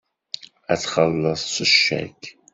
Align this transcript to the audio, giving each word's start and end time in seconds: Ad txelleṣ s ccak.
Ad 0.71 0.79
txelleṣ 0.79 1.41
s 1.55 1.57
ccak. 1.73 2.21